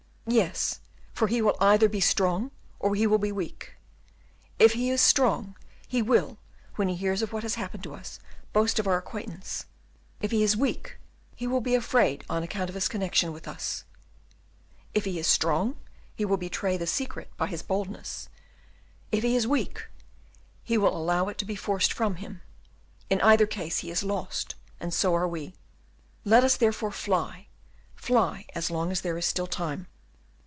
[0.27, 0.79] "Yes,
[1.13, 3.73] for he will either be strong or he will be weak.
[4.59, 5.57] If he is strong,
[5.89, 6.37] he will,
[6.75, 8.17] when he hears of what has happened to us,
[8.53, 9.65] boast of our acquaintance;
[10.21, 10.97] if he is weak,
[11.35, 13.83] he will be afraid on account of his connection with us:
[14.93, 15.75] if he is strong,
[16.15, 18.29] he will betray the secret by his boldness;
[19.11, 19.87] if he is weak,
[20.63, 22.41] he will allow it to be forced from him.
[23.09, 25.55] In either case he is lost, and so are we.
[26.23, 27.47] Let us, therefore, fly,
[27.95, 29.87] fly, as long as there is still time."